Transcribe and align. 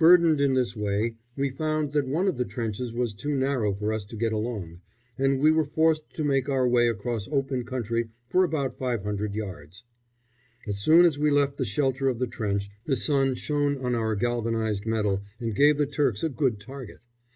Burdened 0.00 0.40
in 0.40 0.54
this 0.54 0.76
way, 0.76 1.14
we 1.36 1.48
found 1.48 1.92
that 1.92 2.08
one 2.08 2.26
of 2.26 2.36
the 2.36 2.44
trenches 2.44 2.92
was 2.92 3.14
too 3.14 3.32
narrow 3.36 3.72
for 3.72 3.92
us 3.92 4.04
to 4.04 4.16
get 4.16 4.32
along, 4.32 4.80
and 5.16 5.38
we 5.38 5.52
were 5.52 5.64
forced 5.64 6.10
to 6.14 6.24
make 6.24 6.48
our 6.48 6.66
way 6.66 6.88
across 6.88 7.28
open 7.30 7.62
country 7.64 8.08
for 8.28 8.42
about 8.42 8.76
500 8.76 9.32
yards. 9.32 9.84
As 10.66 10.78
soon 10.80 11.04
as 11.04 11.20
we 11.20 11.30
left 11.30 11.56
the 11.56 11.64
shelter 11.64 12.08
of 12.08 12.18
the 12.18 12.26
trench 12.26 12.68
the 12.86 12.96
sun 12.96 13.36
shone 13.36 13.78
on 13.78 13.94
our 13.94 14.16
galvanised 14.16 14.86
metal 14.86 15.22
and 15.38 15.54
gave 15.54 15.78
the 15.78 15.86
Turks 15.86 16.24
a 16.24 16.28
good 16.28 16.58
target. 16.58 16.98